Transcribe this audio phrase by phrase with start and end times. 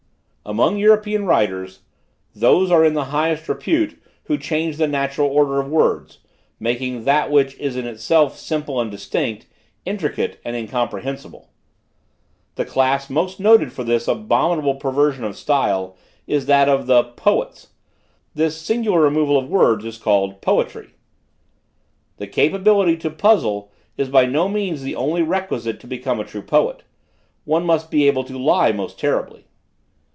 [0.43, 1.81] "Among European writers,
[2.35, 6.17] those are in the highest repute, who change the natural order of words,
[6.59, 9.45] making that which is in itself simple and distinct,
[9.85, 11.51] intricate and incomprehensible.
[12.55, 15.95] The class most noted for this abominable perversion of style
[16.27, 17.67] is that of the 'poets:'
[18.33, 20.95] this singular removal of words is called 'poetry.'
[22.17, 26.41] The capability to puzzle is by no means the only requisite to become a true
[26.41, 26.83] poet;
[27.45, 29.45] one must be able to lie most terribly.